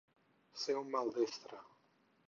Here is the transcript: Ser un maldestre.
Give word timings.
Ser 0.61 0.75
un 0.79 0.89
maldestre. 0.95 1.65